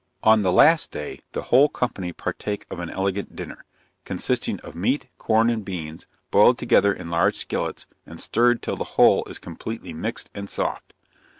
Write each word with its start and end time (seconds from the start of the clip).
On 0.23 0.41
the 0.41 0.51
last 0.51 0.89
day, 0.89 1.19
the 1.33 1.43
whole 1.43 1.69
company 1.69 2.11
partake 2.11 2.65
of 2.71 2.79
an 2.79 2.89
elegant 2.89 3.35
dinner, 3.35 3.65
consisting 4.03 4.59
of 4.61 4.73
meat, 4.73 5.05
corn 5.19 5.47
and 5.47 5.63
beans, 5.63 6.07
boiled 6.31 6.57
together 6.57 6.91
in 6.91 7.05
large 7.11 7.47
kettles, 7.47 7.85
and 8.03 8.19
stirred 8.19 8.63
till 8.63 8.75
the 8.77 8.83
whole 8.97 9.23
is 9.25 9.37
completely 9.37 9.93
mixed 9.93 10.31
and 10.33 10.49
soft. 10.49 10.95